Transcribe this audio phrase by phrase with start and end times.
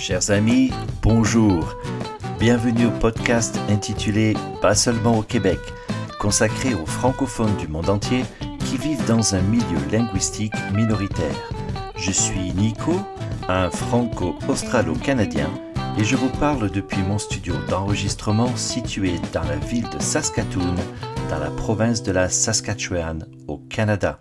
[0.00, 1.76] Chers amis, bonjour.
[2.38, 5.58] Bienvenue au podcast intitulé Pas seulement au Québec,
[6.18, 8.24] consacré aux francophones du monde entier
[8.60, 11.36] qui vivent dans un milieu linguistique minoritaire.
[11.96, 12.98] Je suis Nico,
[13.46, 15.50] un franco-australo-canadien,
[15.98, 20.76] et je vous parle depuis mon studio d'enregistrement situé dans la ville de Saskatoon,
[21.28, 24.18] dans la province de la Saskatchewan, au Canada.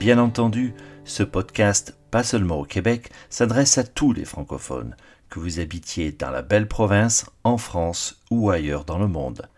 [0.00, 0.72] Bien entendu,
[1.04, 4.96] ce podcast, pas seulement au Québec, s'adresse à tous les francophones,
[5.28, 9.48] que vous habitiez dans la belle province, en France ou ailleurs dans le monde.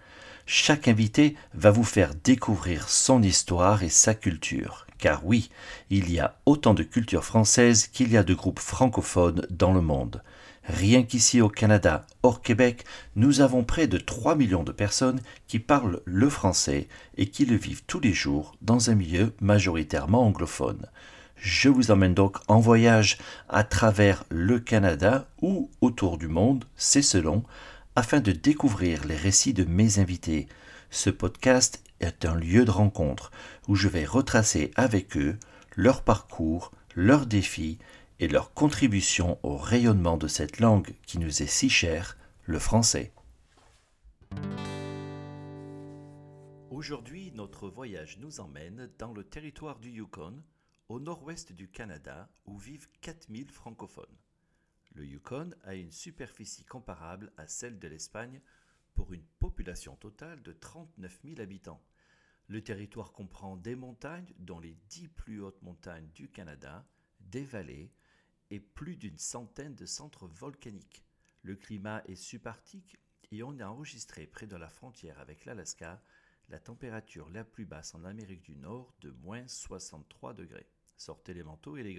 [0.46, 5.50] Chaque invité va vous faire découvrir son histoire et sa culture, car oui,
[5.90, 9.80] il y a autant de cultures françaises qu'il y a de groupes francophones dans le
[9.80, 10.22] monde.
[10.64, 12.84] Rien qu'ici au Canada, hors Québec,
[13.14, 17.56] nous avons près de 3 millions de personnes qui parlent le français et qui le
[17.56, 20.86] vivent tous les jours dans un milieu majoritairement anglophone.
[21.36, 27.02] Je vous emmène donc en voyage à travers le Canada ou autour du monde, c'est
[27.02, 27.44] selon,
[27.94, 30.48] afin de découvrir les récits de mes invités.
[30.90, 33.30] Ce podcast est un lieu de rencontre
[33.68, 35.38] où je vais retracer avec eux
[35.76, 37.78] leur parcours, leurs défis
[38.18, 43.12] et leur contribution au rayonnement de cette langue qui nous est si chère, le français.
[46.70, 50.34] Aujourd'hui, notre voyage nous emmène dans le territoire du Yukon,
[50.88, 54.16] au nord-ouest du Canada, où vivent 4000 francophones.
[54.94, 58.40] Le Yukon a une superficie comparable à celle de l'Espagne
[58.94, 61.82] pour une population totale de 39 000 habitants.
[62.46, 66.86] Le territoire comprend des montagnes, dont les dix plus hautes montagnes du Canada,
[67.20, 67.92] des vallées
[68.50, 71.04] et plus d'une centaine de centres volcaniques.
[71.42, 72.96] Le climat est subarctique
[73.32, 76.00] et on a enregistré près de la frontière avec l'Alaska
[76.48, 80.70] la température la plus basse en Amérique du Nord de moins 63 degrés.
[80.96, 81.96] Sortez les manteaux et.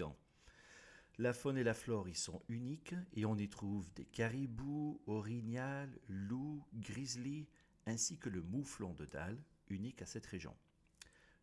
[1.18, 5.98] La faune et la flore y sont uniques et on y trouve des caribous, orignals,
[6.08, 7.48] loups, grizzlies,
[7.86, 10.56] ainsi que le mouflon de dalle, unique à cette région.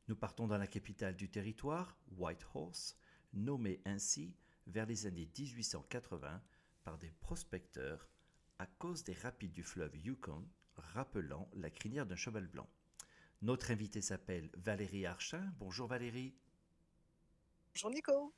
[0.07, 2.95] Nous partons dans la capitale du territoire, Whitehorse,
[3.33, 4.35] nommée ainsi
[4.67, 6.41] vers les années 1880
[6.83, 8.07] par des prospecteurs
[8.59, 12.69] à cause des rapides du fleuve Yukon, rappelant la crinière d'un cheval blanc.
[13.41, 15.53] Notre invitée s'appelle Valérie Archin.
[15.59, 16.33] Bonjour Valérie.
[17.75, 18.33] Bonjour Nico.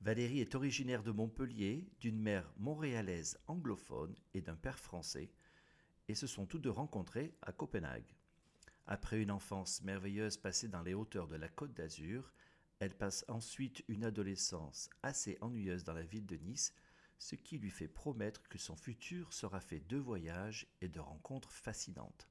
[0.00, 5.30] Valérie est originaire de Montpellier, d'une mère montréalaise anglophone et d'un père français,
[6.08, 8.16] et se sont tous deux rencontrés à Copenhague.
[8.88, 12.32] Après une enfance merveilleuse passée dans les hauteurs de la Côte d'Azur,
[12.80, 16.74] elle passe ensuite une adolescence assez ennuyeuse dans la ville de Nice,
[17.20, 21.52] ce qui lui fait promettre que son futur sera fait de voyages et de rencontres
[21.52, 22.28] fascinantes.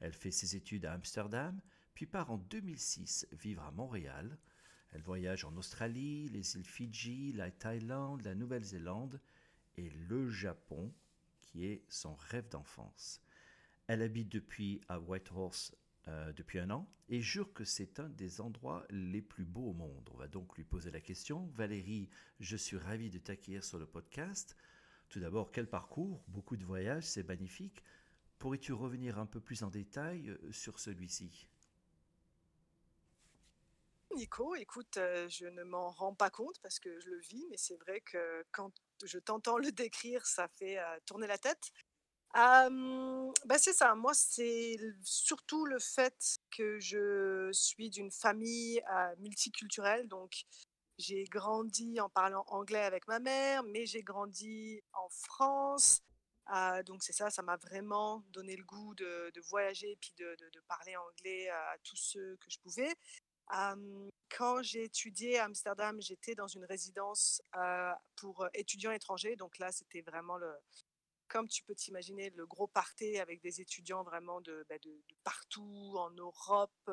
[0.00, 1.60] Elle fait ses études à Amsterdam,
[1.94, 4.38] puis part en 2006 vivre à Montréal.
[4.92, 9.20] Elle voyage en Australie, les îles Fidji, la Thaïlande, la Nouvelle-Zélande
[9.76, 10.92] et le Japon,
[11.40, 13.20] qui est son rêve d'enfance.
[13.86, 15.74] Elle habite depuis à Whitehorse
[16.08, 19.72] euh, depuis un an et jure que c'est un des endroits les plus beaux au
[19.72, 20.08] monde.
[20.12, 21.46] On va donc lui poser la question.
[21.54, 22.08] Valérie,
[22.40, 24.56] je suis ravi de t'accueillir sur le podcast.
[25.08, 27.82] Tout d'abord, quel parcours, beaucoup de voyages, c'est magnifique.
[28.38, 31.48] Pourrais-tu revenir un peu plus en détail euh, sur celui-ci?
[34.18, 37.56] Nico, écoute, euh, je ne m'en rends pas compte parce que je le vis, mais
[37.56, 38.72] c'est vrai que quand
[39.04, 41.70] je t'entends le décrire, ça fait euh, tourner la tête.
[42.34, 48.82] bah c'est ça, moi c'est surtout le fait que je suis d'une famille
[49.18, 50.42] multiculturelle, donc
[50.98, 56.02] j'ai grandi en parlant anglais avec ma mère, mais j'ai grandi en France,
[56.46, 60.60] ah, donc c'est ça, ça m'a vraiment donné le goût de, voyager et puis de,
[60.66, 62.96] parler anglais à tous ceux que je pouvais.
[63.50, 67.42] Quand j'ai étudié à Amsterdam, j'étais dans une résidence
[68.16, 69.36] pour étudiants étrangers.
[69.36, 70.52] Donc là, c'était vraiment le,
[71.28, 74.76] comme tu peux t'imaginer, le gros party avec des étudiants vraiment de, bah,
[75.22, 76.90] partout, en Europe,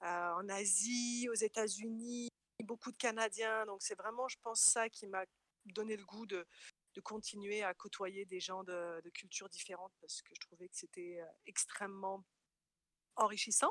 [0.00, 2.28] en Asie, aux États-Unis,
[2.64, 3.66] beaucoup de Canadiens.
[3.66, 5.24] Donc c'est vraiment, je pense, ça qui m'a
[5.66, 6.46] donné le goût de,
[7.04, 12.24] continuer à côtoyer des gens de, cultures différentes parce que je trouvais que c'était extrêmement
[13.16, 13.70] enrichissant.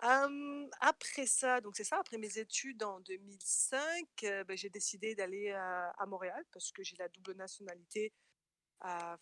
[0.00, 5.50] Après ça, donc c'est ça, après mes études en 2005, euh, ben, j'ai décidé d'aller
[5.52, 8.12] à, Montréal parce que j'ai la double nationalité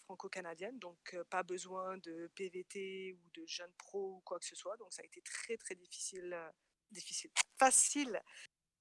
[0.04, 4.76] franco-canadienne, donc pas besoin de PVT ou de jeune pro ou quoi que ce soit.
[4.78, 6.36] Donc ça a été très très difficile,
[6.90, 8.20] difficile, facile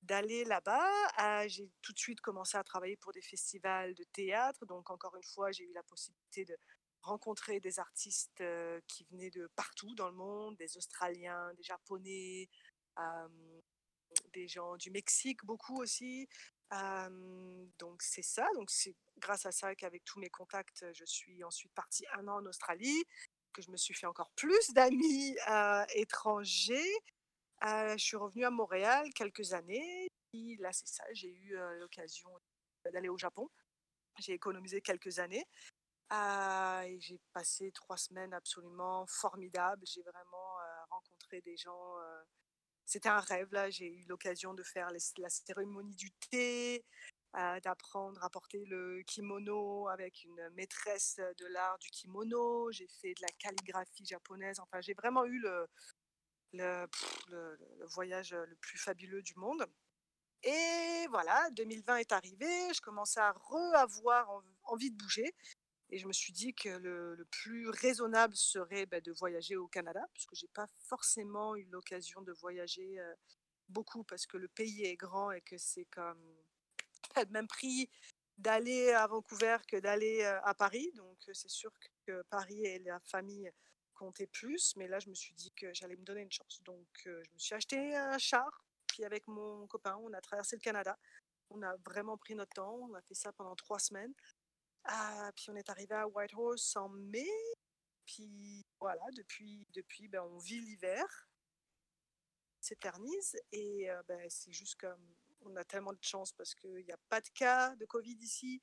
[0.04, 1.48] d'aller là-bas.
[1.48, 4.66] J'ai tout de suite commencé à travailler pour des festivals de théâtre.
[4.66, 6.58] Donc, encore une fois, j'ai eu la possibilité de
[7.04, 8.44] rencontrer des artistes
[8.88, 12.50] qui venaient de partout dans le monde, des Australiens, des Japonais,
[14.34, 16.28] des gens du Mexique, beaucoup aussi.
[17.80, 21.74] donc c'est ça, donc c'est grâce à ça qu'avec tous mes contacts, je suis ensuite
[21.74, 23.04] partie un an en Australie,
[23.54, 25.36] que je me suis fait encore plus d'amis
[25.94, 26.94] étrangers.
[27.62, 30.08] je suis revenue à Montréal quelques années.
[30.60, 32.30] Là, c'est ça, j'ai eu l'occasion
[32.92, 33.50] d'aller au Japon.
[34.20, 35.46] J'ai économisé quelques années.
[36.12, 39.86] Et j'ai passé trois semaines absolument formidables.
[39.86, 40.58] J'ai vraiment
[40.90, 41.98] rencontré des gens
[42.86, 43.48] c'était un rêve.
[43.52, 46.86] Là, j'ai eu l'occasion de faire la cérémonie du thé,
[47.36, 52.72] euh, d'apprendre à porter le kimono avec une maîtresse de l'art du kimono.
[52.72, 54.60] J'ai fait de la calligraphie japonaise.
[54.60, 55.68] Enfin, j'ai vraiment eu le,
[56.54, 59.66] le, voyage le plus fabuleux du monde.
[60.44, 62.74] Et voilà, 2020 est arrivé.
[62.74, 65.34] Je commençais à re-avoir envie de bouger.
[65.94, 70.02] Et je me suis dit que le, plus raisonnable serait bah, de voyager au Canada,
[70.12, 73.00] puisque je n'ai pas forcément eu l'occasion de voyager
[73.70, 76.36] beaucoup, parce que le pays est grand et que c'est comme
[77.14, 77.92] pas le même prix
[78.40, 80.92] d'aller à Vancouver que d'aller à Paris.
[80.96, 81.72] Donc c'est sûr
[82.08, 83.52] que Paris et la famille
[83.94, 86.60] comptaient plus, mais là je me suis dit que j'allais me donner une chance.
[86.64, 90.62] Donc je me suis acheté un char, puis avec mon copain, on a traversé le
[90.62, 90.98] Canada.
[91.52, 94.16] On a vraiment pris notre temps, on a fait ça pendant trois semaines.
[94.86, 97.30] Ah, puis on est arrivé à Whitehorse en mai.
[98.06, 101.06] Puis voilà, depuis, depuis ben, on vit l'hiver,
[102.60, 103.38] s'éternise.
[103.52, 106.98] Et euh, ben, c'est juste comme on a tellement de chance parce qu'il n'y a
[107.10, 108.62] pas de cas de Covid ici.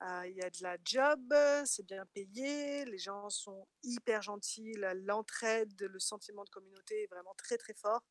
[0.00, 1.32] Ah, il y a de la job,
[1.64, 7.34] c'est bien payé, les gens sont hyper gentils, l'entraide, le sentiment de communauté est vraiment
[7.36, 8.02] très très fort.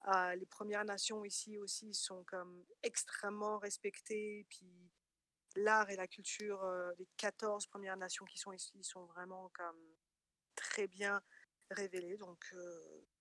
[0.00, 4.90] Ah, les Premières Nations ici aussi sont comme extrêmement respectées, puis
[5.56, 9.80] l'art et la culture, euh, les 14 Premières Nations qui sont ici sont vraiment comme
[10.54, 11.20] très bien
[11.70, 12.16] révélées.
[12.16, 12.54] Donc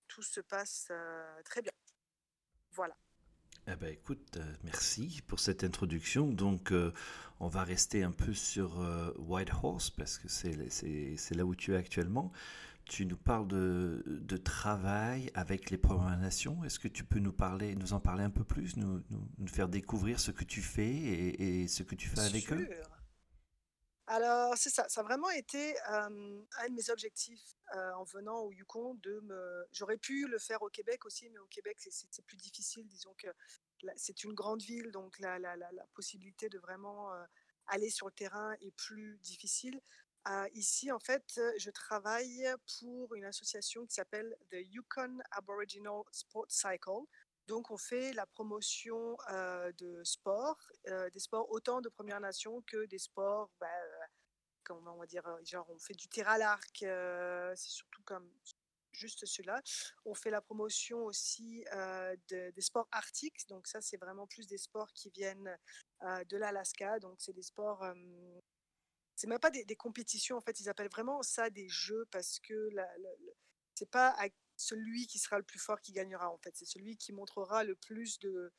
[0.08, 0.92] tout se passe
[1.46, 1.72] très bien.
[2.72, 2.96] Voilà.
[3.68, 6.28] Eh ben, écoute, merci pour cette introduction.
[6.28, 6.72] Donc,
[7.40, 8.78] on va rester un peu sur
[9.18, 12.32] Whitehorse parce que c'est là où tu es actuellement.
[12.88, 16.63] Tu nous parles de, travail avec les Premières Nations.
[16.63, 19.68] Est-ce que tu peux nous parler, nous en parler un peu plus, nous, nous, faire
[19.68, 22.68] découvrir ce que tu fais et, ce que tu fais avec eux?
[24.07, 24.88] Alors, c'est ça.
[24.88, 28.95] Ça a vraiment été un de mes objectifs en venant au Yukon.
[29.04, 29.22] De.
[29.72, 32.88] J'aurais pu le faire au Québec aussi, mais au Québec, c'est plus difficile.
[32.88, 33.28] Disons que
[33.98, 37.12] c'est une grande ville, donc la, la, la, la possibilité de vraiment
[37.68, 39.81] aller sur le terrain est plus difficile
[40.54, 42.48] ici, en fait, je travaille
[42.80, 47.06] pour une association qui s'appelle The Yukon Aboriginal Sport Cycle.
[47.48, 49.18] Donc, on fait la promotion
[49.78, 53.68] de sport, des sports autant de Première Nation que des sports, bah,
[54.64, 58.30] comment on va dire, genre on fait du tir à l'arc, c'est surtout comme
[58.92, 59.62] juste celui-là.
[60.04, 61.64] On fait la promotion aussi
[62.28, 65.58] des sports arctiques, donc ça c'est vraiment plus des sports qui viennent
[66.02, 67.86] de l'Alaska, donc c'est des sports
[69.18, 72.69] c'est même pas des, compétitions en fait ils appellent vraiment ça des jeux parce que
[73.74, 74.16] c'est pas
[74.56, 76.56] celui qui sera le plus fort qui gagnera en fait.
[76.56, 78.52] C'est celui qui montrera le plus de,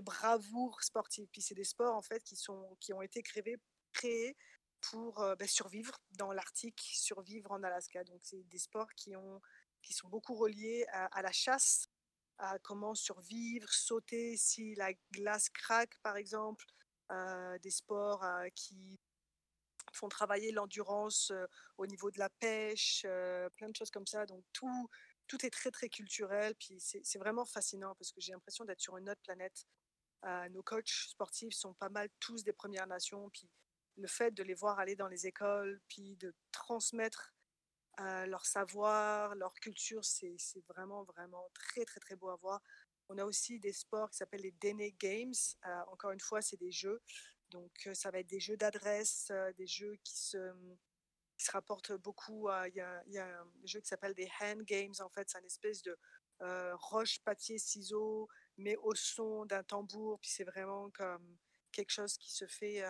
[0.00, 1.28] bravoure sportive.
[1.32, 4.36] Puis c'est des sports en fait qui sont qui ont été créés
[4.80, 8.02] pour euh, ben, survivre dans l'Arctique survivre en Alaska.
[8.04, 9.12] Donc c'est des sports qui
[9.92, 11.88] sont beaucoup reliés à, la chasse
[12.38, 16.66] à comment survivre sauter si la glace craque par exemple
[17.10, 18.98] euh, des sports euh, qui
[19.96, 21.32] font travailler l'endurance
[21.78, 23.02] au niveau de la pêche,
[23.56, 24.26] plein de choses comme ça.
[24.26, 24.88] Donc tout,
[25.26, 26.54] tout est très très culturel.
[26.56, 29.66] Puis c'est vraiment fascinant parce que j'ai l'impression d'être sur une autre planète.
[30.50, 33.30] nos coachs sportifs sont pas mal tous des Premières Nations.
[33.30, 33.48] Puis
[33.96, 37.34] le fait de les voir aller dans les écoles, puis de transmettre
[37.98, 40.36] leur savoir, leur culture, c'est
[40.68, 42.60] vraiment vraiment très très très beau à voir.
[43.08, 45.34] On a aussi des sports qui s'appellent les Dene Games.
[45.88, 47.00] encore une fois, c'est des jeux.
[47.50, 50.52] Donc, ça va être des jeux d'adresse, des jeux qui se,
[51.36, 52.68] se rapportent beaucoup à.
[52.68, 55.28] Il y a, un jeu qui s'appelle des hand games, en fait.
[55.30, 55.96] C'est une espèce de
[56.74, 60.18] roche, papier, ciseaux, mais au son d'un tambour.
[60.20, 61.36] Puis c'est vraiment comme
[61.72, 62.82] quelque chose qui se fait,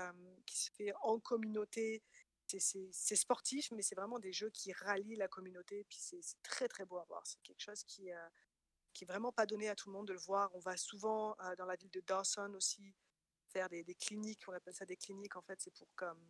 [0.46, 2.02] qui se fait en communauté.
[2.46, 5.84] C'est sportif, mais c'est vraiment des jeux qui rallient la communauté.
[5.88, 7.26] Puis c'est très, très beau à voir.
[7.26, 8.10] C'est quelque chose qui,
[8.94, 10.50] qui est vraiment pas donné à tout le monde de le voir.
[10.54, 12.94] On va souvent dans la ville de Dawson aussi
[13.68, 16.20] des, cliniques, on appelle ça des cliniques, en fait, c'est pour comme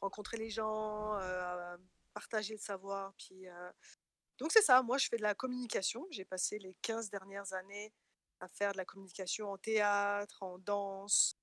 [0.00, 1.76] rencontrer les gens, euh,
[2.12, 3.14] partager le savoir.
[3.14, 3.72] Puis, euh,
[4.38, 6.06] Donc c'est ça, moi je fais de la communication.
[6.10, 7.92] J'ai passé les 15 dernières années
[8.40, 11.36] à faire de la communication en théâtre, en danse.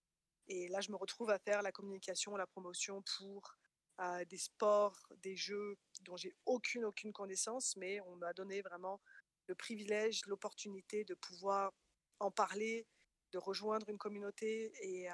[0.47, 3.55] Et là, je me retrouve à faire la communication, la promotion pour
[4.01, 8.99] euh, des sports, des jeux dont j'ai aucune, aucune connaissance, mais on m'a donné vraiment
[9.47, 11.73] le privilège, l'opportunité de pouvoir
[12.19, 12.87] en parler
[13.31, 15.07] de rejoindre une communauté et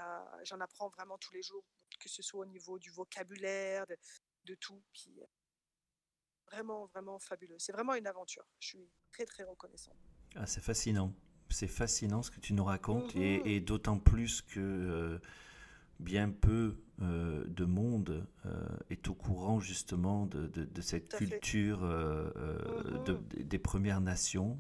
[0.44, 1.64] j'en apprends vraiment tous les jours,
[2.00, 3.86] que ce soit au niveau du vocabulaire,
[4.46, 4.82] de, tout.
[4.94, 5.20] Puis,
[6.52, 7.56] vraiment, vraiment fabuleux.
[7.58, 8.46] C'est vraiment une aventure.
[8.60, 9.98] Je suis très, très reconnaissante.
[10.36, 11.14] Ah, c'est fascinant.
[11.50, 15.20] C'est fascinant ce que tu nous racontes et, Mmh d'autant plus que
[16.00, 18.28] bien peu de monde
[18.90, 24.60] est au courant justement de, de, cette culture de, mmh des Premières Nations.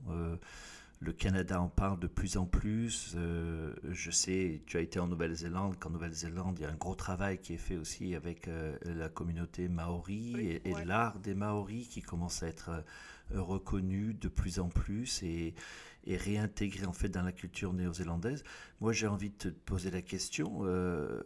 [1.05, 3.15] Le Canada en parle de plus en plus.
[3.15, 7.37] je sais, tu as été en Nouvelle-Zélande, qu'en Nouvelle-Zélande, il y a un gros travail
[7.37, 8.49] qui est fait aussi avec
[8.83, 12.83] la communauté maori et, et l'art des Maoris qui commence à être
[13.31, 15.55] reconnu de plus en plus et,
[16.05, 18.43] et réintégré en fait dans la culture néo-zélandaise.
[18.81, 21.23] Moi, j'ai envie de te poser la question euh,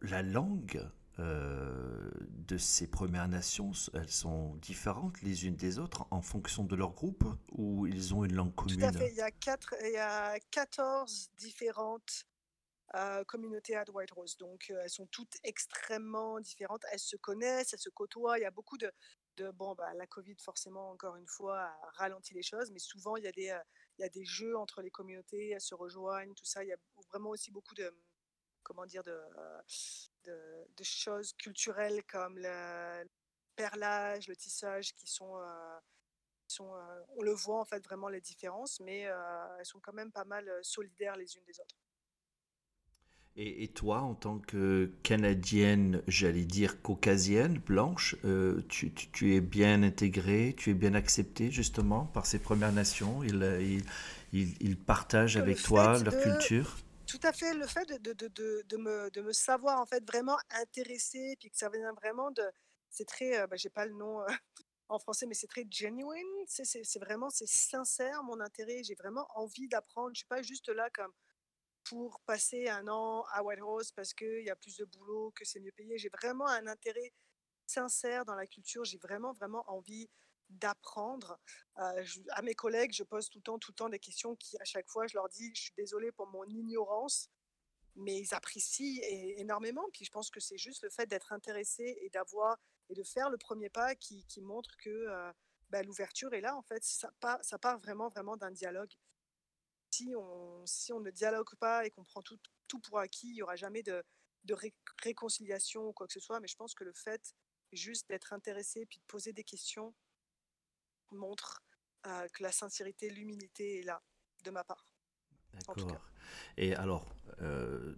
[0.00, 0.80] la langue
[1.18, 6.74] euh, de ces Premières Nations, elles sont différentes les unes des autres en fonction de
[6.74, 9.10] leur groupe ou ils ont une langue commune Tout à fait.
[9.10, 12.24] Il y a, quatre, il y a 14 différentes
[12.94, 14.36] euh, communautés à White Rose.
[14.38, 16.84] Donc, elles sont toutes extrêmement différentes.
[16.92, 18.38] Elles se connaissent, elles se côtoient.
[18.38, 18.90] Il y a beaucoup de,
[19.36, 23.16] de bon, bah, la Covid, forcément, encore une fois, a ralenti les choses, mais souvent,
[23.16, 23.54] il y a des,
[23.98, 26.64] il y a des jeux entre les communautés, elles se rejoignent, tout ça.
[26.64, 26.78] Il y a
[27.10, 27.94] vraiment aussi beaucoup de,
[28.62, 29.18] comment dire, de,
[30.24, 33.04] de, choses culturelles comme le
[33.54, 35.40] perlage, le tissage qui sont,
[36.48, 36.72] sont
[37.16, 39.00] on le voit en fait vraiment les différences, mais
[39.58, 41.76] elles sont quand même pas mal solidaires les unes des autres.
[43.34, 49.82] Et, toi, en tant que Canadienne, j'allais dire caucasienne, blanche, euh, tu, tu, es bien
[49.82, 53.22] intégrée, tu es bien acceptée justement par ces Premières Nations?
[53.22, 53.82] Ils,
[54.34, 56.76] ils, ils, partagent avec toi leur culture?
[57.06, 60.36] Tout à fait, le fait de, de, de, me, de me savoir en fait vraiment
[60.50, 62.44] intéressée, puis que ça vient vraiment de...
[62.90, 63.38] C'est très...
[63.38, 64.22] Euh, bah, J'ai pas le nom...
[64.22, 64.26] Euh,
[64.88, 69.66] en français, mais c'est très genuine, c'est vraiment, c'est sincère mon intérêt, j'ai vraiment envie
[69.66, 71.10] d'apprendre, je suis pas juste là comme,
[71.84, 75.44] pour passer un an à White Rose parce qu'il y a plus de boulot, que
[75.44, 75.98] c'est mieux payé.
[75.98, 77.12] J'ai vraiment un intérêt
[77.66, 78.84] sincère dans la culture.
[78.84, 80.08] J'ai vraiment, vraiment envie
[80.58, 81.38] d'apprendre.
[81.78, 84.56] Euh, à mes collègues, je pose tout le temps, tout le temps des questions qui,
[84.58, 87.30] à chaque fois, je leur dis, je suis désolée pour mon ignorance,
[87.96, 89.02] mais ils apprécient
[89.36, 89.84] énormément.
[89.92, 93.30] Puis je pense que c'est juste le fait d'être intéressé et d'avoir et de faire
[93.30, 95.06] le premier pas qui, montre que
[95.70, 96.56] bah, l'ouverture est là.
[96.56, 98.92] En fait, ça part, vraiment, vraiment d'un dialogue
[99.92, 102.38] si on, ne dialogue pas et qu'on prend tout,
[102.80, 104.02] pour acquis, il n'y aura jamais de,
[104.44, 104.56] de
[105.02, 106.40] réconciliation ou quoi que ce soit.
[106.40, 107.34] Mais je pense que le fait
[107.72, 109.94] juste d'être intéressé puis de poser des questions
[111.12, 111.62] montre
[112.06, 114.02] euh, que la sincérité, l'humilité est là,
[114.44, 114.86] de ma part.
[115.54, 116.00] D'accord.
[116.56, 117.94] Et alors, euh,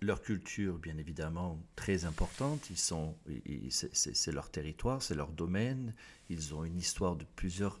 [0.00, 2.70] leur culture, bien évidemment, très importante.
[2.70, 3.16] Ils sont,
[3.92, 5.94] c'est leur territoire, c'est leur domaine.
[6.28, 7.80] Ils ont une histoire de plusieurs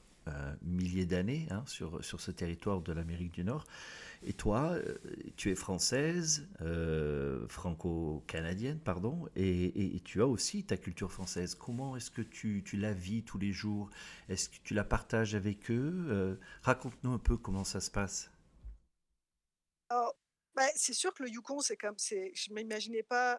[0.62, 3.64] milliers d'années hein, sur, sur ce territoire de l'Amérique du Nord.
[4.26, 4.96] Et toi, euh,
[5.36, 11.54] tu es française, euh, franco-canadienne, pardon, et, et, tu as aussi ta culture française.
[11.54, 13.90] Comment est-ce que tu, tu, la vis tous les jours?
[14.30, 16.38] Est-ce que tu la partages avec eux?
[16.62, 18.30] Raconte-nous un peu comment ça se passe.
[20.54, 23.38] Bah, c'est sûr que le Yukon, c'est comme, c'est, je m'imaginais pas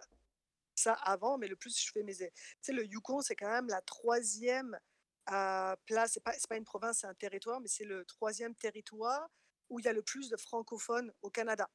[0.76, 2.26] ça avant, mais le plus je fais mes, tu
[2.62, 4.78] sais, le Yukon, c'est quand même la troisième
[5.26, 9.30] à place, c'est pas, pas une province, c'est un territoire, mais c'est le troisième territoire
[9.70, 11.70] où il y a le plus de francophones au Canada,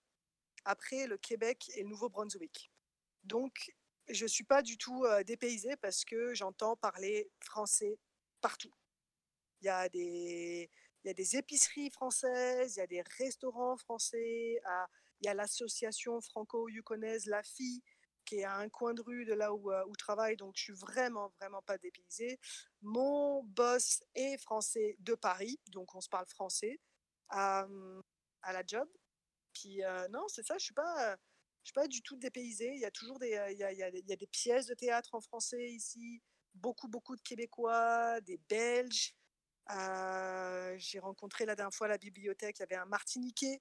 [0.64, 2.70] après le Québec et le Nouveau-Brunswick.
[3.24, 3.72] Donc,
[4.08, 7.98] je ne suis pas du tout euh, dépaysée parce que j'entends parler français
[8.40, 8.72] partout.
[9.60, 10.70] Il y a des,
[11.04, 14.86] il y a des épiceries françaises, il y a des restaurants français, ah,
[15.20, 17.82] il y a l'association franco-yukonaise La Fille
[18.30, 20.52] qui est à un coin de rue de là où, euh, où je travaille, donc
[20.56, 22.38] je suis vraiment, vraiment pas dépaysée.
[22.80, 26.78] Mon boss est français de Paris, donc on se parle français
[27.28, 27.66] à,
[28.42, 28.88] à la job.
[29.52, 31.16] Puis euh, non, c'est ça, je suis pas,
[31.64, 32.72] je suis pas du tout dépaysée.
[32.72, 34.74] Il y a toujours des, a, il y a, il y a des pièces de
[34.74, 36.22] théâtre en français ici,
[36.54, 39.12] beaucoup, beaucoup de Québécois, des Belges.
[39.72, 43.60] Euh, j'ai rencontré la dernière fois la bibliothèque, il y avait un Martiniquais.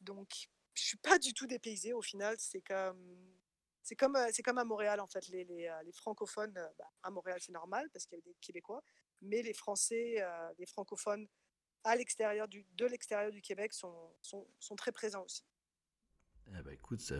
[0.00, 2.34] Donc, je suis pas du tout dépaysée au final.
[2.38, 3.38] C'est comme
[3.82, 5.26] c'est comme, euh, c'est comme à Montréal, en fait.
[5.28, 8.24] Les, les, euh, les francophones, euh, bah, à Montréal, c'est normal parce qu'il y a
[8.24, 8.82] des Québécois,
[9.22, 10.22] mais les Français,
[10.58, 11.26] les francophones
[11.84, 15.44] à l'extérieur du, de l'extérieur du Québec sont, sont, sont, très présents aussi.
[16.48, 17.12] Eh ben, écoute,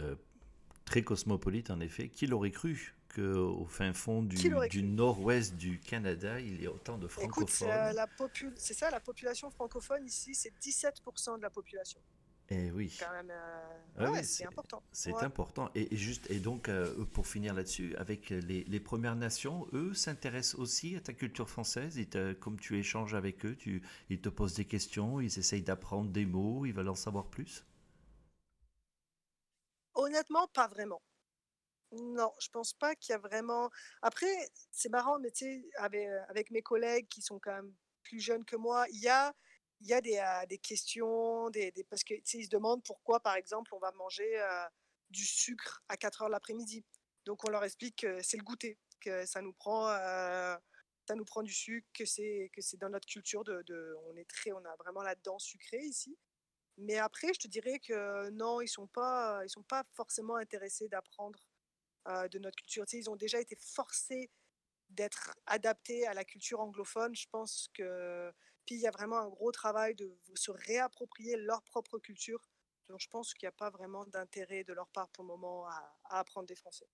[0.84, 2.08] très cosmopolite en effet.
[2.08, 4.36] Qui l'aurait cru qu'au fin fond du,
[4.68, 7.44] du nord-ouest du Canada, il y a autant de francophones?
[7.44, 12.00] Écoute, c'est, ça, la population francophone ici, c'est 17% de la population.
[12.52, 12.96] Et eh oui.
[12.98, 13.32] Quand même,
[14.00, 14.82] euh, c'est important.
[14.90, 15.70] C'est important.
[15.76, 20.58] Et, juste, et donc, euh, pour finir là-dessus, avec les, les, Premières Nations, eux s'intéressent
[20.58, 21.96] aussi à ta culture française?
[22.40, 26.26] Comme tu échanges avec eux, tu, ils te posent des questions, ils essayent d'apprendre des
[26.26, 27.64] mots, ils veulent en savoir plus?
[29.94, 31.00] Honnêtement, pas vraiment.
[31.92, 33.70] Non, je pense pas qu'il y a vraiment.
[34.02, 34.32] Après,
[34.72, 38.44] c'est marrant, mais tu sais, avec, avec mes collègues qui sont quand même plus jeunes
[38.44, 39.32] que moi, il y a,
[39.80, 42.82] il y a des, des questions, des, des- parce que tu sais, ils se demandent
[42.84, 44.38] pourquoi, par exemple, on va manger
[45.10, 46.84] du sucre à 4 heures l'après-midi.
[47.26, 49.86] Donc, on leur explique que c'est le goûter, que ça nous prend,
[51.08, 54.16] ça nous prend du sucre, que c'est que c'est dans notre culture de, de- on
[54.16, 56.16] est très, on a vraiment la dent sucrée ici.
[56.78, 61.38] Mais après, je te dirais que non, ils sont pas, sont pas forcément intéressés d'apprendre
[62.08, 62.84] euh, de notre culture.
[62.92, 64.30] Ils ont déjà été forcés
[64.90, 67.14] d'être adaptés à la culture anglophone.
[67.14, 68.32] Je pense que
[68.66, 72.48] puis il y a vraiment un gros travail de se réapproprier leur propre culture.
[72.88, 75.66] Donc je pense qu'il n'y a pas vraiment d'intérêt de leur part pour le moment
[75.66, 76.86] à, à apprendre des Français.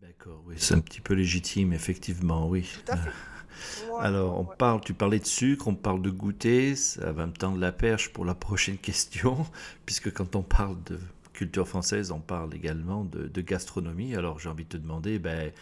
[0.00, 2.68] D'accord, oui, c'est un petit peu légitime, effectivement, oui.
[2.72, 3.14] Tout à fait.
[3.72, 4.56] Ouais, Alors, on ouais.
[4.56, 8.12] parle, tu parlais de sucre, on parle de goûter, ça va me tendre la perche
[8.12, 9.44] pour la prochaine question,
[9.86, 10.98] puisque quand on parle de
[11.32, 14.14] culture française, on parle également de, de gastronomie.
[14.14, 15.52] Alors, j'ai envie de te demander, ben,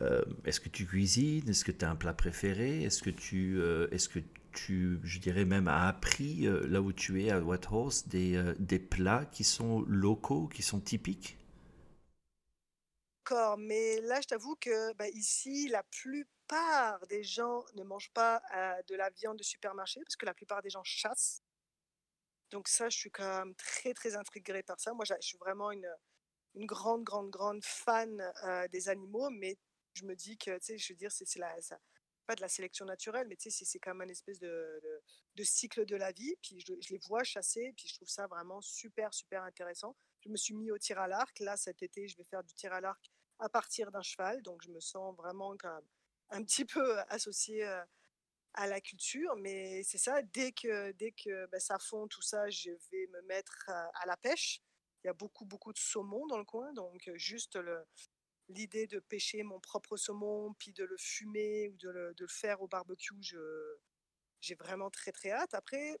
[0.00, 1.48] euh, est-ce que tu cuisines?
[1.48, 2.82] Est-ce que tu as un plat préféré?
[2.82, 4.20] Est-ce que tu, euh, est-ce que
[4.52, 8.78] tu, je dirais même, as appris, euh, là où tu es, à Whitehorse, des, des
[8.78, 11.38] plats qui sont locaux, qui sont typiques?
[13.24, 18.40] D'accord, mais là, je t'avoue que bah, ici, la plupart des gens ne mangent pas
[18.88, 21.42] de la viande de supermarché parce que la plupart des gens chassent.
[22.52, 24.94] Donc ça, je suis quand même très, très intriguée par ça.
[24.94, 25.88] Moi, je suis vraiment une,
[26.54, 28.22] une grande, grande, grande fan
[28.70, 29.58] des animaux, mais
[29.96, 31.26] je me dis que, tu sais, je veux dire, c'est
[32.26, 35.02] pas de la sélection naturelle, mais tu sais, c'est même un espèce de,
[35.42, 36.34] cycle de la vie.
[36.42, 39.96] Puis je, les vois chasser, puis je trouve ça vraiment super, super intéressant.
[40.20, 41.38] Je me suis mis au tir à l'arc.
[41.40, 44.62] Là, cet été, je vais faire du tir à l'arc à partir d'un cheval, donc
[44.62, 45.54] je me sens vraiment
[46.30, 47.84] un petit peu associée euh,
[48.54, 52.48] à la culture, mais c'est ça, dès que, dès que ben, ça fond, tout ça,
[52.48, 54.62] je vais me mettre euh, à la pêche.
[55.04, 57.86] Il y a beaucoup, beaucoup de saumon dans le coin, donc euh, juste le,
[58.48, 62.68] l'idée de pêcher mon propre saumon, puis de le fumer ou de le, faire au
[62.68, 63.14] barbecue,
[64.40, 65.54] j'ai vraiment très, très hâte.
[65.54, 65.98] Après,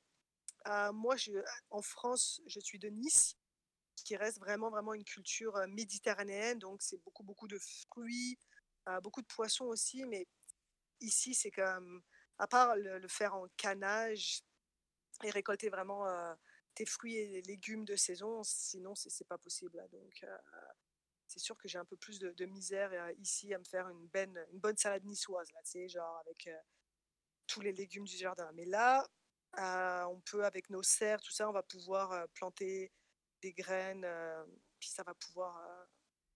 [0.68, 1.32] euh, moi, je,
[1.70, 3.36] en France, je suis de Nice,
[4.04, 8.38] qui reste vraiment, vraiment une culture euh, méditerranéenne, donc c'est beaucoup, beaucoup de fruits,
[8.88, 10.26] euh, beaucoup de poissons aussi, mais
[11.00, 12.02] ici, c'est comme,
[12.38, 14.42] à part le, faire en canage
[15.24, 16.34] et récolter vraiment euh,
[16.74, 19.76] tes fruits et légumes de saison, sinon c'est pas possible.
[19.76, 19.88] là.
[19.88, 20.24] Donc
[21.28, 24.08] c'est sûr que j'ai un peu plus de, misère euh, ici à me faire une,
[24.52, 26.58] bonne salade niçoise, là, genre avec euh,
[27.46, 28.50] tous les légumes du jardin.
[28.54, 29.06] Mais là,
[29.58, 32.92] euh, on peut, avec nos serres, tout ça, on va pouvoir planter
[33.42, 34.06] des graines,
[34.78, 35.60] puis ça va pouvoir,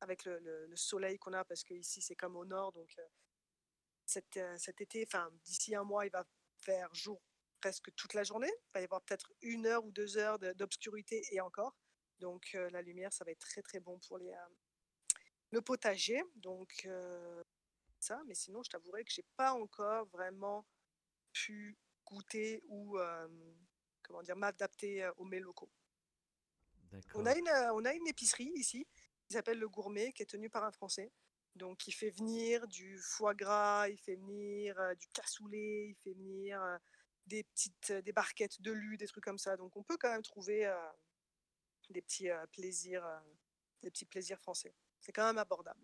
[0.00, 2.94] avec le, le- le soleil qu'on a, parce que ici c'est comme au nord, donc
[4.06, 5.06] cet, été,
[5.44, 6.24] d'ici un mois, il va
[6.58, 7.20] faire jour
[7.60, 8.50] presque toute la journée.
[8.68, 11.76] Il va y avoir peut-être une heure ou deux heures d'obscurité et encore.
[12.18, 14.32] Donc la lumière, ça va être très très bon pour les,
[15.50, 16.22] le potager.
[16.36, 17.42] Donc euh,
[17.98, 20.66] ça, mais sinon, je t'avouerai que j'ai pas encore vraiment
[21.32, 23.28] pu goûter ou euh,
[24.02, 25.70] comment dire m'adapter euh, aux mets locaux.
[27.14, 28.84] On a une, on a une épicerie ici
[29.28, 31.12] qui s'appelle Le Gourmet, qui est tenue par un Français.
[31.54, 36.14] Donc, il fait venir du foie gras, il fait venir euh, du cassoulet, il fait
[36.14, 36.78] venir euh,
[37.26, 39.56] des petites, des barquettes de lu, des trucs comme ça.
[39.56, 40.68] Donc, on peut quand même trouver
[41.90, 43.04] des petits plaisirs,
[43.82, 44.74] des petits plaisirs français.
[45.00, 45.80] C'est quand même abordable,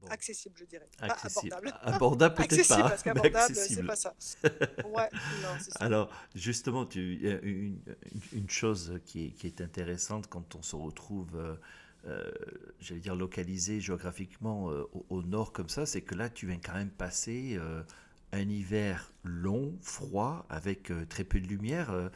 [0.00, 0.90] Bon, accessible, je dirais.
[1.06, 1.54] Pas accessible.
[1.54, 3.86] abordable, Abordable peut-être accessible pas, parce mais qu'abordable, c'est accessible.
[3.86, 4.14] pas ça.
[4.82, 5.80] Ouais, non, ça.
[5.80, 7.80] Alors, justement, tu, une,
[8.32, 11.56] une- chose qui est, qui est intéressante quand on se retrouve, euh,
[12.06, 12.30] euh,
[12.80, 16.58] j'allais dire, localisé géographiquement euh, au, au nord comme ça, c'est que là, tu viens
[16.58, 17.58] quand même passer
[18.32, 22.10] un hiver long, froid, avec très peu de lumière.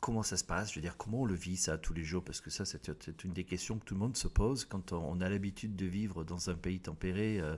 [0.00, 0.70] Comment ça se passe?
[0.70, 2.24] Je veux dire, comment on le vit ça tous les jours?
[2.24, 5.20] Parce que ça, c'est une des questions que tout le monde se pose quand on,
[5.20, 7.40] a l'habitude de vivre dans un pays tempéré.
[7.40, 7.56] euh,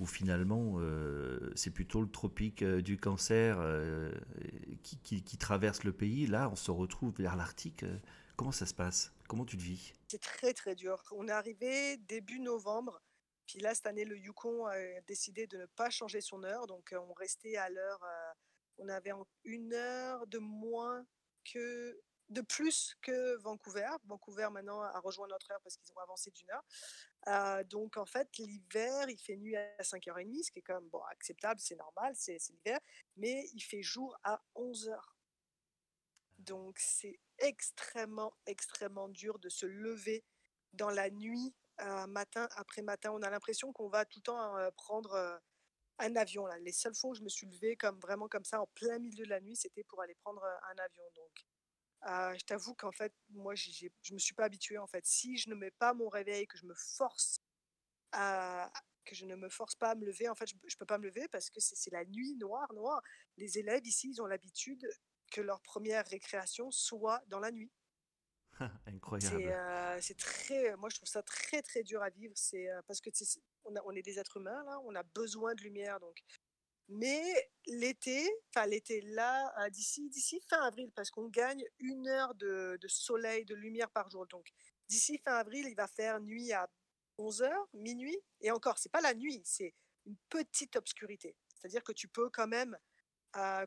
[0.00, 3.58] où finalement euh, c'est plutôt le tropique euh, du cancer
[4.82, 6.26] qui, qui- traverse le pays.
[6.26, 7.84] Là, on se retrouve vers l'Arctique.
[8.36, 9.12] Comment ça se passe?
[9.28, 9.92] Comment tu le vis?
[10.08, 11.02] C'est très très dur.
[11.12, 13.00] On est arrivé début novembre,
[13.46, 14.74] puis là cette année le Yukon a
[15.06, 18.00] décidé de ne pas changer son heure, donc on restait à l'heure,
[18.78, 19.12] on avait
[19.44, 21.04] une heure de moins
[21.44, 23.90] que, de plus que Vancouver.
[24.04, 26.64] Vancouver maintenant a rejoint notre heure parce qu'ils ont avancé d'une heure.
[27.28, 30.88] Euh, donc en fait l'hiver il fait nuit à 5h30, ce qui est quand même
[30.88, 32.80] bon, acceptable, c'est normal, c'est l'hiver,
[33.16, 34.98] mais il fait jour à 11h.
[36.38, 40.24] Donc c'est extrêmement, extrêmement dur de se lever
[40.72, 43.10] dans la nuit, euh, matin après matin.
[43.12, 45.40] On a l'impression qu'on va tout le temps euh, prendre
[46.02, 46.46] un avion.
[46.46, 46.58] Là.
[46.60, 49.24] Les seules fois où je me suis levée comme, vraiment comme ça en plein milieu
[49.24, 51.04] de la nuit, c'était pour aller prendre un avion.
[51.16, 51.32] Donc
[52.06, 54.78] Euh, je t'avoue qu'en fait, moi, je ne me suis pas habituée.
[54.78, 57.38] En fait, si je ne mets pas mon réveil, que je me force
[58.12, 58.72] à,
[59.04, 60.98] que je ne me force pas à me lever, en fait, je ne peux pas
[60.98, 63.02] me lever parce que c'est la nuit noire, noire.
[63.36, 64.84] Les élèves ici, ils ont l'habitude
[65.32, 67.70] que leur première récréation soit dans la nuit.
[68.86, 69.42] Incroyable.
[69.42, 72.32] Euh, c'est très, moi je trouve ça très très dur à vivre.
[72.36, 73.10] C'est euh, parce que
[73.64, 76.22] on, on, est des êtres humains là, on a besoin de lumière donc.
[76.88, 77.22] Mais
[77.66, 82.78] l'été, enfin l'été là, euh, d'ici d'ici fin avril, parce qu'on gagne une heure de,
[82.80, 84.26] de, soleil, de lumière par jour.
[84.26, 84.48] Donc
[84.88, 86.68] d'ici fin avril, il va faire nuit à
[87.18, 88.18] 11 h minuit.
[88.40, 89.74] Et encore, c'est pas la nuit, c'est
[90.06, 91.36] une petite obscurité.
[91.54, 92.76] C'est-à-dire que tu peux quand même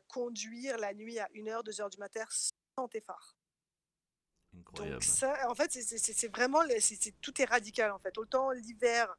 [0.06, 3.35] conduire la nuit à 1h, 2h du matin sans tes phares.
[4.74, 6.60] Donc ça, en fait, c'est vraiment,
[7.20, 8.16] tout est radical en fait.
[8.18, 9.14] Autant l'hiver,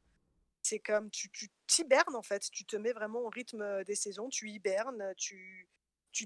[0.62, 1.30] c'est comme tu
[1.66, 5.68] t'hibernes en fait, tu te mets vraiment au rythme des saisons, tu hibernes, tu,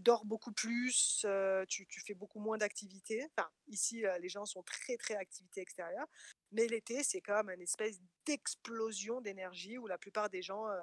[0.01, 3.27] dors beaucoup plus, euh, tu, fais beaucoup moins d'activités.
[3.69, 6.07] Ici, euh, les gens sont très, très activité extérieure.
[6.51, 10.81] Mais l'été, c'est comme une espèce d'explosion d'énergie où la plupart des gens euh,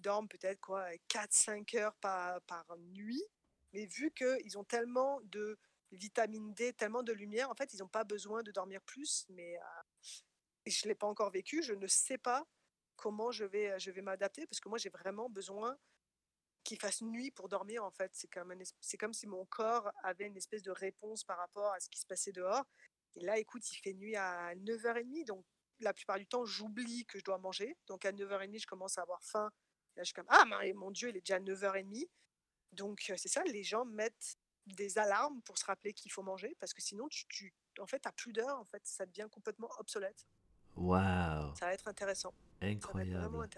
[0.00, 3.22] dorment peut-être quoi 4-5 heures par, par nuit.
[3.72, 5.56] Mais vu qu'ils ont tellement de
[5.92, 9.26] vitamine D, tellement de lumière, en fait, ils n'ont pas besoin de dormir plus.
[9.30, 9.58] Mais
[10.66, 11.62] je ne l'ai pas encore vécu.
[11.62, 12.46] Je ne sais pas
[12.96, 15.76] comment je vais, je vais m'adapter parce que moi, j'ai vraiment besoin
[16.64, 18.10] qu'il fasse nuit pour dormir, en fait.
[18.14, 18.54] C'est comme,
[18.98, 22.06] comme si mon corps avait une espèce de réponse par rapport à ce qui se
[22.06, 22.64] passait dehors.
[23.16, 25.44] Et là, écoute, il fait nuit à 9h30, donc
[25.80, 27.76] la plupart du temps, j'oublie que je dois manger.
[27.86, 29.50] Donc à 9h30, je commence à avoir faim.
[29.96, 32.08] là, je suis comme, ah, mon Dieu, il est déjà 9h30.
[32.72, 36.56] Donc euh, c'est ça, les gens mettent des alarmes pour se rappeler qu'il faut manger,
[36.60, 39.70] parce que sinon, tu, tu en fait, à plus d'heures, en fait, ça devient complètement
[39.78, 40.26] obsolète.
[40.76, 42.32] Waouh Ça va être intéressant.
[42.62, 43.48] Incroyable.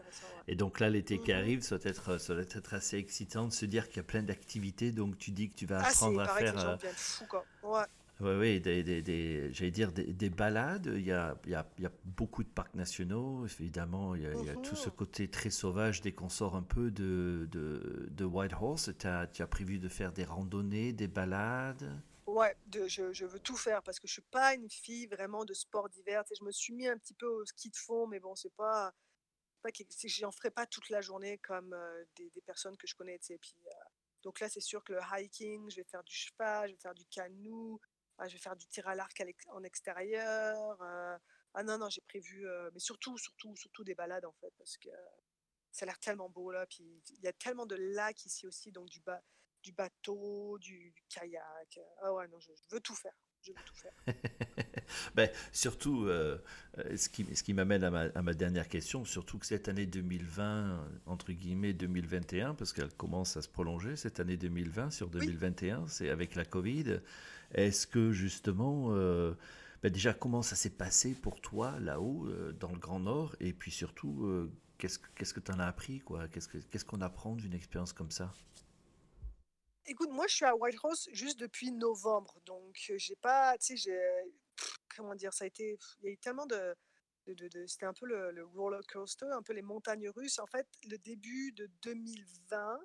[0.49, 3.47] Et donc là, l'été qui mmh arrive, ça doit, être, ça doit être assez excitant
[3.47, 4.93] de se dire qu'il y a plein d'activités.
[4.93, 6.53] Donc tu dis que tu vas ah, apprendre à faire.
[6.53, 7.45] Que les gens fou, quoi.
[7.63, 7.85] Ouais.
[8.25, 10.91] Oui, ouais, des, des, des j'allais dire des, des, balades.
[10.95, 14.15] Il y, a, il, y a, il y a beaucoup de parcs nationaux, évidemment.
[14.15, 16.57] Il y a, il y a tout ce mmh côté très sauvage dès qu'on sort
[16.57, 18.91] un peu de, de, de Whitehorse.
[18.99, 22.01] Tu as, tu as prévu de faire des randonnées, des balades?
[22.27, 25.45] Ouais, de, je, je, veux tout faire parce que je suis pas une fille vraiment
[25.45, 26.23] de sport d'hiver.
[26.39, 28.95] je me suis mis un petit peu au ski de fond, mais bon, c'est pas,
[29.63, 29.69] pas
[30.07, 33.19] j'en ferai pas toute la journée comme euh, des, des, personnes que je connais.
[33.19, 33.71] Puis, euh,
[34.23, 36.95] donc là, c'est sûr que le hiking, je vais faire du cheval, je vais faire
[36.95, 37.81] du canot,
[38.19, 40.83] ah, je vais faire du tir à l'arc en extérieur.
[40.83, 41.19] Euh.
[41.55, 44.89] ah non, non, j'ai prévu, mais surtout, surtout, surtout des balades en fait, parce que
[45.73, 46.67] ça a l'air tellement beau là.
[46.67, 51.79] Puis il y a tellement de lacs ici aussi, donc du bateau, du, kayak.
[52.03, 53.17] Ah ouais, non, je, veux tout faire.
[53.43, 53.95] Je veux tout faire.
[55.15, 56.39] ben, surtout, euh,
[56.79, 59.69] euh, ce qui, ce qui m'amène à ma, à ma, dernière question, surtout que cette
[59.69, 65.09] année 2020, entre guillemets 2021, parce qu'elle commence à se prolonger, cette année 2020 sur
[65.09, 67.01] 2021, c'est avec la Covid.
[67.53, 69.35] Est-ce que justement, euh,
[69.83, 73.37] ben déjà, comment ça s'est passé pour toi là-haut, dans le Grand Nord?
[73.41, 78.11] Et puis surtout, qu'est-ce que tu en as appris Qu'est-ce qu'on apprend d'une expérience comme
[78.11, 78.33] ça?
[79.87, 84.01] Écoute, moi, je suis à Whitehorse juste depuis novembre, donc j'ai pas, tu sais, j'ai,
[84.97, 86.75] comment dire, ça a été, il y a eu tellement de,
[87.67, 90.39] c'était un peu le, roller coaster, un peu les montagnes russes.
[90.39, 92.79] En fait, le début de 2020,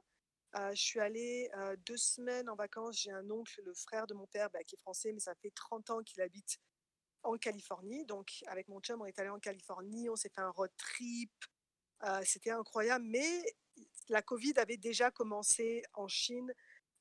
[0.72, 1.50] je suis allée
[1.86, 3.02] deux semaines en vacances.
[3.02, 5.52] J'ai un oncle, le frère de mon père, bah, qui est français, mais ça fait
[5.52, 6.58] 30 ans qu'il habite
[7.24, 8.06] en Californie.
[8.06, 11.32] Donc, avec mon chum, on est allé en Californie, on s'est fait un road trip.
[12.24, 13.43] c'était incroyable, mais
[14.08, 16.54] la Covid avait déjà commencé en Chine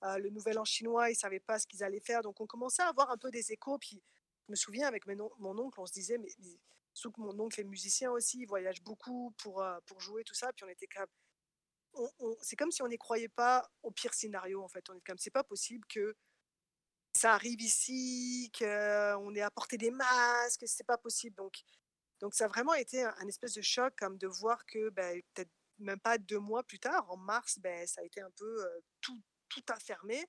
[0.05, 2.23] euh, le nouvel an chinois, ils ne savaient pas ce qu'ils allaient faire.
[2.23, 3.79] Donc on commençait à avoir un peu des échos.
[3.79, 4.03] Puis
[4.51, 8.41] me souviens avec mon oncle, on se disait, mais, que mon oncle est musicien aussi,
[8.41, 10.53] il voyage beaucoup pour, euh, pour jouer, tout ça.
[10.53, 12.09] Puis on était comme.
[12.43, 14.89] c'est comme si on n'y croyait pas au pire scénario, en fait.
[14.91, 16.17] On est comme, c'est pas possible que
[17.15, 21.37] ça arrive ici, qu'on ait apporté des masques, c'est pas possible.
[21.37, 21.63] Donc,
[22.21, 25.51] donc ça a vraiment été un, espèce de choc, comme de voir que ben, peut-être
[25.79, 28.81] même pas deux mois plus tard, en mars, ben, ça a été un peu euh,
[29.01, 30.25] tout, tout a fermé.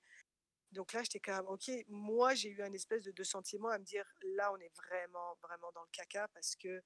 [0.72, 3.78] Donc là, j'étais quand même, ok, moi, j'ai eu un espèce de, de, sentiment à
[3.78, 6.82] me dire, là, on est vraiment, vraiment dans le caca parce que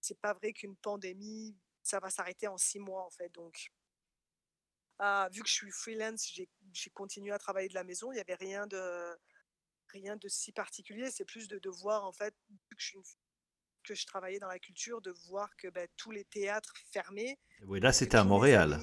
[0.00, 3.30] c'est pas vrai qu'une pandémie, ça va s'arrêter en six mois, en fait.
[3.30, 3.72] Donc,
[4.98, 6.30] ah, vu que je suis freelance,
[6.72, 8.12] j'ai continué à travailler de la maison.
[8.12, 9.18] Il n'y avait rien de,
[9.88, 11.10] rien de si particulier.
[11.10, 12.98] C'est plus de, de, voir, en fait, vu que je,
[13.84, 17.38] que je travaillais dans la culture, de voir que ben, tous les théâtres fermés.
[17.62, 18.78] Oui, là, c'était à Montréal.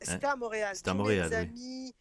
[0.00, 0.76] C'était à Montréal.
[0.76, 1.34] C'était à Montréal.
[1.34, 1.94] Amis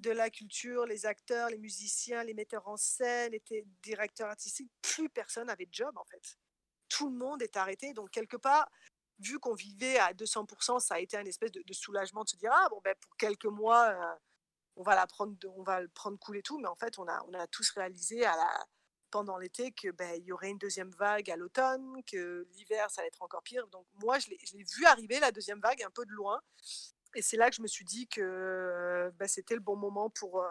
[0.00, 5.08] de la culture, les acteurs, les musiciens, les metteurs en scène, les directeurs artistiques, plus
[5.08, 6.38] personne n'avait de job en fait.
[6.88, 7.92] Tout le monde est arrêté.
[7.92, 8.68] Donc quelque part,
[9.18, 12.50] vu qu'on vivait à 200%, ça a été un espèce de, soulagement de se dire
[12.52, 14.18] ah bon ben pour quelques mois, euh,
[14.76, 17.06] on va la prendre, on va le prendre cool et tout, mais en fait, on
[17.06, 18.66] a, on a tous réalisé à la,
[19.10, 23.02] pendant l'été que ben, il y aurait une deuxième vague à l'automne, que l'hiver ça
[23.02, 23.66] allait être encore pire.
[23.68, 26.40] Donc moi, je l'ai vu arriver la deuxième vague un peu de loin,
[27.14, 30.44] et c'est là que je me suis dit que ben, c'était le bon moment pour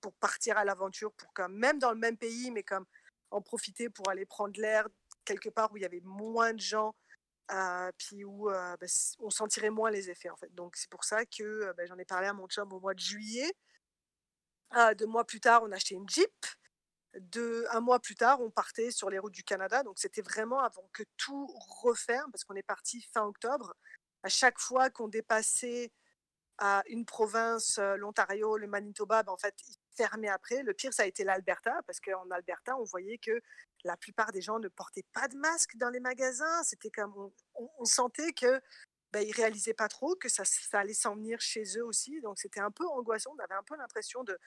[0.00, 2.86] pour partir à l'aventure, pour quand même dans le même pays, mais comme
[3.30, 4.86] en profiter pour aller prendre l'air
[5.24, 6.94] quelque part où il y avait moins de gens,
[7.52, 8.88] euh, puis où ben,
[9.20, 10.54] on sentirait moins les effets en fait.
[10.54, 13.00] Donc c'est pour ça que ben, j'en ai parlé à mon chum au mois de
[13.00, 13.52] juillet.
[14.96, 16.30] deux mois plus tard, on a acheté une Jeep.
[17.20, 19.82] De, un mois plus tard, on partait sur les routes du Canada.
[19.82, 21.46] Donc c'était vraiment avant que tout
[21.82, 23.74] referme, parce qu'on est parti fin octobre.
[24.22, 25.92] À chaque fois qu'on dépassait
[26.86, 29.54] une province, l'Ontario, le Manitoba, ben, en fait,
[29.96, 30.62] fermé après.
[30.62, 33.40] Le pire, ça a été l'Alberta, parce qu'en Alberta, on voyait que
[33.84, 36.62] la plupart des gens ne portaient pas de masque dans les magasins.
[36.62, 38.60] C'était comme on, sentait que
[39.12, 42.20] ben, ils réalisaient pas trop que ça, ça allait s'en venir chez eux aussi.
[42.20, 43.34] Donc c'était un peu angoissant.
[43.36, 44.38] On avait un peu l'impression de,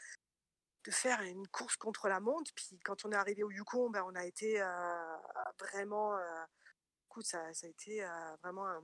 [0.86, 2.52] de faire une course contre la montre.
[2.56, 5.18] Puis quand on est arrivé au Yukon, ben, on a été euh,
[5.60, 6.44] vraiment, euh,
[7.06, 8.84] écoute, ça, ça, a été euh, vraiment un,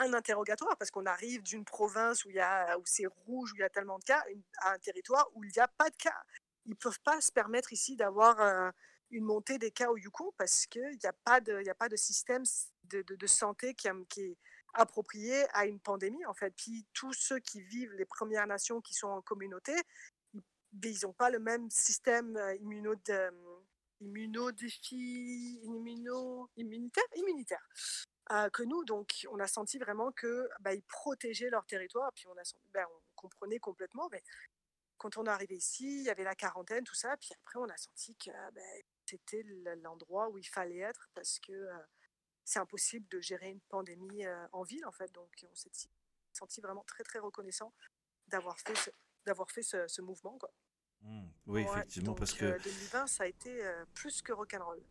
[0.00, 3.56] un interrogatoire parce qu'on arrive d'une province où, il y a, où c'est rouge, où
[3.56, 4.24] il y a tellement de cas,
[4.62, 6.22] à un territoire où il n'y a pas de cas.
[6.66, 8.70] Ils ne peuvent pas se permettre ici d'avoir euh,
[9.10, 11.96] une montée des cas au Yukon parce qu'il n'y a, pas de, a pas de
[11.96, 12.44] système
[12.84, 14.36] de, santé qui, est
[14.74, 16.52] approprié à une pandémie, en fait.
[16.56, 19.74] Puis tous ceux qui vivent, les Premières Nations qui sont en communauté,
[20.82, 22.94] ils n'ont pas le même système euh, immuno,
[24.00, 24.50] immuno,
[25.62, 27.68] immuno, immunitaire,
[28.52, 28.84] que nous.
[28.84, 32.12] Donc, on a senti vraiment que bah, ils protégeaient leur territoire.
[32.14, 34.08] Puis on a ben, on comprenait complètement.
[34.10, 34.22] Mais
[34.98, 37.16] quand on est arrivé ici, il y avait la quarantaine, tout ça.
[37.16, 39.42] Puis après, on a senti que ben, c'était
[39.82, 41.68] l'endroit où il fallait être parce que
[42.44, 45.10] c'est impossible de gérer une pandémie en ville, en fait.
[45.12, 45.88] Donc, on s'est
[46.32, 47.72] senti vraiment très, très reconnaissant
[48.28, 48.90] d'avoir fait ce,
[49.24, 50.52] d'avoir fait ce, mouvement, quoi.
[51.02, 51.28] Mmh.
[51.46, 53.64] oui, effectivement, parce que 2020, ça a été
[53.94, 54.82] plus que rock'n'roll.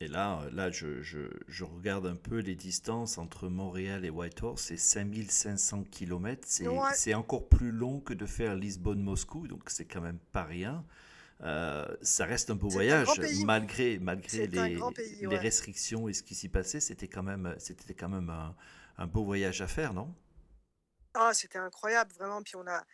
[0.00, 4.62] Et là, là je, je, je, regarde un peu les distances entre Montréal et Whitehorse,
[4.62, 6.46] c'est 5500 km.
[6.94, 10.84] C'est encore plus long que de faire Lisbonne-Moscou, donc c'est quand même pas rien.
[11.42, 13.08] Euh, ça reste un beau voyage,
[13.44, 14.78] malgré, malgré les,
[15.20, 18.56] les restrictions et ce qui s'y passait, c'était quand même, c'était quand même un,
[18.98, 20.12] un, beau voyage à faire, non?
[21.14, 22.42] Ah, c'était incroyable, vraiment.
[22.42, 22.84] Puis on a,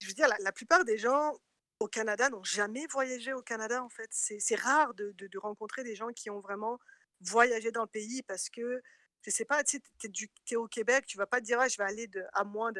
[0.00, 1.32] je veux dire, la, la plupart des gens
[1.80, 4.08] au Canada n'ont jamais voyagé au Canada, en fait.
[4.12, 6.78] C'est rare de, de, rencontrer des gens qui ont vraiment
[7.20, 8.82] voyagé dans le pays parce que,
[9.22, 10.10] je sais pas, tu es,
[10.50, 12.72] es, au Québec, tu vas pas te dire, ah, je vais aller de, à moins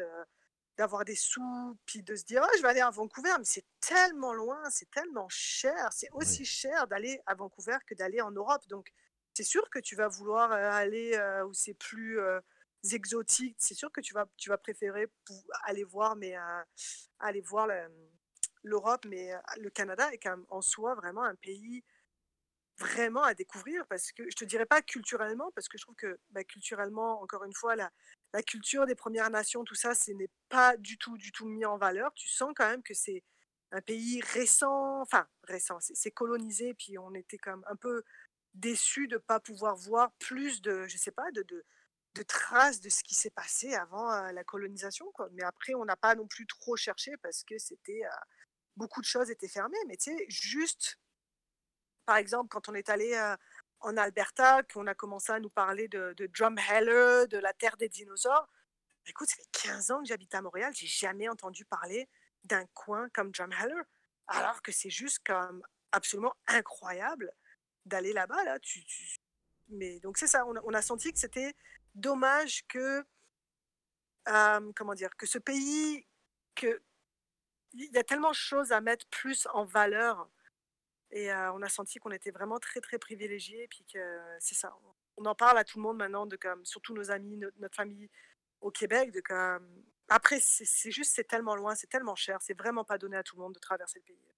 [0.77, 3.65] d'avoir des sous, puis de se dire, ah, je vais aller à Vancouver, mais c'est
[3.79, 8.65] tellement loin, c'est tellement cher, c'est aussi cher d'aller à Vancouver que d'aller en Europe.
[8.67, 8.91] Donc,
[9.33, 12.41] c'est sûr que tu vas vouloir euh, aller euh, où c'est plus euh,
[12.91, 16.35] exotique, c'est sûr que tu vas, tu vas préférer pour aller voir, mais
[17.19, 17.87] aller voir le,
[18.63, 21.83] l'Europe, mais le Canada est quand même en soi vraiment un pays
[22.79, 26.19] vraiment à découvrir parce que je te dirais pas culturellement parce que je trouve que
[26.31, 27.91] bah, culturellement encore une fois la,
[28.43, 31.77] culture des Premières Nations tout ça ce n'est pas du tout du tout mis en
[31.77, 33.23] valeur tu sens quand même que c'est
[33.71, 38.03] un pays récent enfin récent c'est colonisé puis on était quand même un peu
[38.53, 41.43] déçus de pas pouvoir voir plus de je sais pas de,
[42.27, 45.29] traces de ce qui s'est passé avant la colonisation quoi.
[45.33, 48.01] mais après on n'a pas non plus trop cherché parce que c'était
[48.79, 50.97] beaucoup de choses étaient fermées, mais tu sais, juste,
[52.05, 53.35] par exemple, quand on est allé euh,
[53.81, 58.47] en Alberta, qu'on a commencé à nous parler de, Drumheller, de la terre des dinosaures,
[59.05, 62.07] écoute, ça fait 15 ans que j'habite à Montréal, j'ai jamais entendu parler
[62.45, 63.83] d'un coin comme Drumheller,
[64.27, 65.61] alors que c'est juste comme
[65.91, 67.33] absolument incroyable
[67.85, 68.57] d'aller là-bas, là.
[69.67, 71.53] Mais donc c'est ça, on a, senti que c'était
[71.95, 73.03] dommage que,
[74.29, 76.07] euh, comment dire, que ce pays,
[76.55, 76.81] que,
[77.73, 80.29] il y a tellement de choses à mettre plus en valeur.
[81.11, 83.63] Et euh, on a senti qu'on était vraiment très, très privilégiés.
[83.63, 84.75] Et puis que c'est ça.
[85.17, 88.09] On en parle à tout le monde maintenant, de comme, surtout nos amis, notre, famille
[88.61, 89.11] au Québec.
[89.11, 89.67] De comme...
[90.09, 92.39] Après, c'est juste, c'est tellement loin, c'est tellement cher.
[92.41, 94.29] C'est vraiment pas donné à tout le monde de traverser le pays.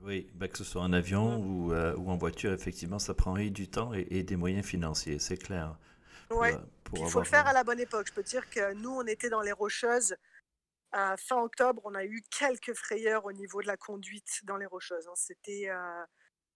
[0.00, 3.34] Oui, bah, que ce soit en avion ou, euh, ou, en voiture, effectivement, ça prend
[3.34, 5.76] du temps et, des moyens financiers, c'est clair.
[6.30, 6.58] Oui, euh,
[6.96, 8.06] il faut le faire à la bonne époque.
[8.08, 10.14] Je peux dire que nous, on était dans les Rocheuses
[10.92, 15.06] fin octobre, on a eu quelques frayeurs au niveau de la conduite dans les Rocheuses.
[15.06, 15.14] Hein.
[15.14, 16.04] C'était, euh,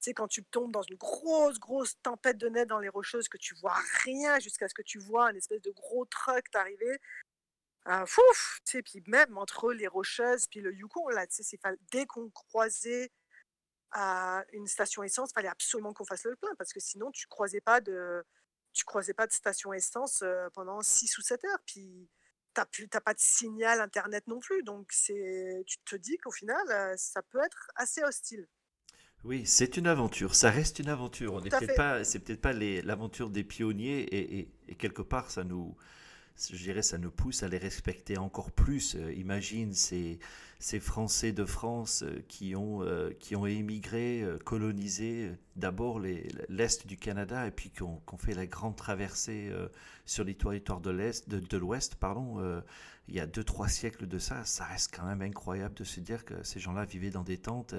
[0.00, 3.28] tu sais, quand tu tombes dans une grosse, grosse tempête de neige dans les Rocheuses,
[3.28, 6.98] que tu vois rien jusqu'à ce que tu vois un espèce de gros truck t'arriver.
[7.88, 11.58] Euh, fouf, tu puis même entre les Rocheuses puis le Yukon, là, tu sais,
[11.90, 13.10] dès qu'on croisait
[14.52, 17.60] une station essence, il fallait absolument qu'on fasse le plein parce que sinon tu croisais
[17.60, 18.24] pas de,
[18.72, 21.58] tu croisais pas de station essence euh, pendant 6 ou 7 heures.
[21.66, 22.08] Puis
[22.54, 26.30] t'as plus, t'as pas de signal internet non plus, donc c'est, tu te dis qu'au
[26.30, 28.46] final, euh, ça peut être assez hostile.
[29.24, 30.34] Oui, c'est une aventure.
[30.34, 31.34] Ça reste une aventure.
[31.34, 35.02] On n'est peut-être pas, c'est peut-être pas les- l'aventure des pionniers et, et- et quelque
[35.02, 35.76] part, ça nous,
[36.50, 38.96] je dirais, ça nous pousse à les respecter encore plus.
[38.96, 40.18] Euh, imagine ces,
[40.58, 46.86] ces Français de France euh, qui ont, euh, qui ont émigré, colonisé d'abord les- l'Est
[46.86, 49.50] du Canada et puis qui ont, fait la grande traversée
[50.06, 52.62] sur les territoires de de, l'Ouest, pardon.
[53.08, 56.00] il y a deux, trois siècles de ça, ça reste quand même incroyable de se
[56.00, 57.74] dire que ces gens-là vivaient dans des tentes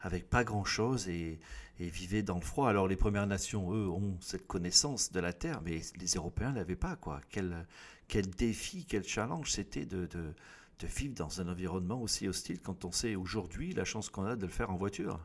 [0.00, 1.38] avec pas grand-chose et,
[1.78, 2.68] et vivaient dans le froid.
[2.68, 6.76] Alors les Premières Nations, eux, ont cette connaissance de la Terre, mais les Européens l'avaient
[6.76, 7.20] pas, quoi.
[7.30, 7.66] Quel,
[8.08, 10.34] quel défi, quel challenge c'était de, de,
[10.78, 14.36] de vivre dans un environnement aussi hostile quand on sait aujourd'hui la chance qu'on a
[14.36, 15.20] de le faire en voiture.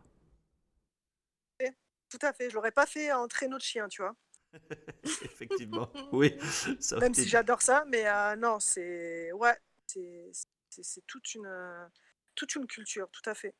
[2.13, 2.48] Tout à fait.
[2.48, 4.16] Je l'aurais pas fait en traîneau de chien, tu vois.
[5.04, 6.38] Effectivement, oui.
[6.80, 11.88] Ça Même si j'adore ça, mais euh, non, c'est ouais, c'est toute une euh,
[12.36, 13.56] toute une culture, tout à fait.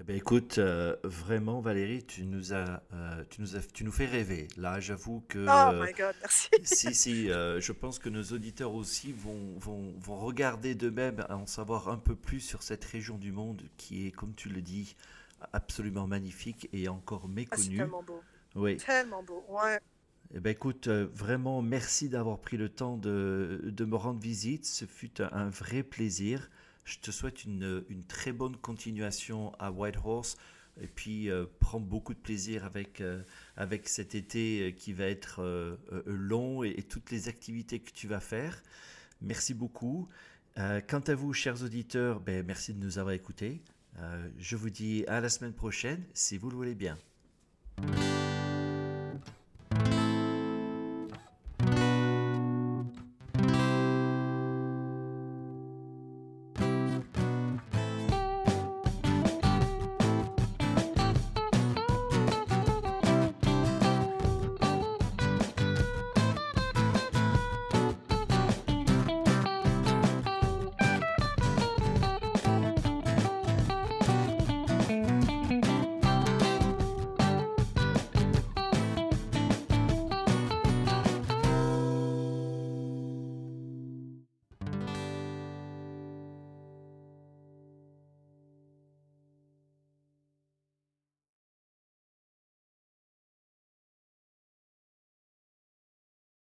[0.00, 3.92] Eh ben, écoute, euh, vraiment Valérie, tu nous as, euh, tu nous as, tu nous
[3.92, 4.48] fais rêver.
[4.56, 6.48] Là, j'avoue que Oh euh, my God, merci.
[6.64, 11.46] Si, si, euh, je pense que nos auditeurs aussi vont, vont, vont regarder d'eux-mêmes en
[11.46, 14.96] savoir un peu plus sur cette région du monde qui est, comme tu le dis,
[15.52, 17.76] absolument magnifique et encore Ah, c'est méconnue.
[17.76, 18.24] tellement beau,
[18.54, 18.82] Oui.
[18.86, 19.44] tellement beau.
[19.48, 19.78] Ouais.
[20.34, 24.64] Eh ben, écoute, vraiment, merci d'avoir pris le temps de, de me rendre visite.
[24.66, 26.48] Ce fut un, un vrai plaisir.
[26.84, 30.36] Je te souhaite une, une très bonne continuation à Whitehorse.
[30.80, 33.22] Et puis, euh, prends beaucoup de plaisir avec, euh,
[33.56, 38.08] avec cet été euh, qui va être long et, et toutes les activités que tu
[38.08, 38.62] vas faire.
[39.20, 40.08] Merci beaucoup.
[40.56, 43.62] Quant à vous, chers auditeurs, ben, merci de nous avoir écoutés.
[44.36, 46.98] Je vous dis à la semaine prochaine, si vous le voulez bien.